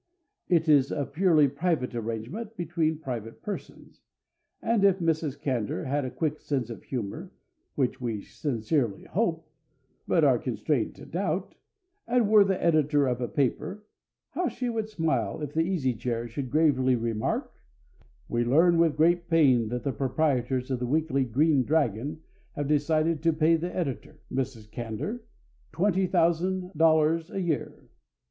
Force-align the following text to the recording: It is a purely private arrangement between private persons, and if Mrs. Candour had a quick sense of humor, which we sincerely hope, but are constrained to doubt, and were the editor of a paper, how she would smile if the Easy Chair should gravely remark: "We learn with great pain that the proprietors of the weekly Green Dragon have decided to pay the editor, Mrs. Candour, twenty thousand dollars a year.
It 0.49 0.67
is 0.67 0.91
a 0.91 1.05
purely 1.05 1.47
private 1.47 1.93
arrangement 1.93 2.57
between 2.57 2.97
private 2.97 3.43
persons, 3.43 4.01
and 4.59 4.83
if 4.83 4.97
Mrs. 4.97 5.39
Candour 5.39 5.83
had 5.83 6.05
a 6.05 6.09
quick 6.09 6.39
sense 6.41 6.71
of 6.71 6.81
humor, 6.81 7.31
which 7.75 8.01
we 8.01 8.21
sincerely 8.23 9.03
hope, 9.03 9.47
but 10.07 10.23
are 10.23 10.39
constrained 10.39 10.95
to 10.95 11.05
doubt, 11.05 11.53
and 12.07 12.27
were 12.31 12.43
the 12.43 12.59
editor 12.63 13.05
of 13.05 13.21
a 13.21 13.27
paper, 13.27 13.83
how 14.31 14.47
she 14.47 14.69
would 14.69 14.89
smile 14.89 15.39
if 15.43 15.53
the 15.53 15.61
Easy 15.61 15.93
Chair 15.93 16.27
should 16.27 16.49
gravely 16.49 16.95
remark: 16.95 17.53
"We 18.27 18.43
learn 18.43 18.79
with 18.79 18.97
great 18.97 19.29
pain 19.29 19.67
that 19.67 19.83
the 19.83 19.91
proprietors 19.93 20.71
of 20.71 20.79
the 20.79 20.87
weekly 20.87 21.25
Green 21.25 21.61
Dragon 21.63 22.21
have 22.53 22.67
decided 22.67 23.21
to 23.21 23.33
pay 23.33 23.55
the 23.55 23.71
editor, 23.75 24.19
Mrs. 24.33 24.67
Candour, 24.71 25.21
twenty 25.71 26.07
thousand 26.07 26.71
dollars 26.75 27.29
a 27.29 27.39
year. 27.39 27.85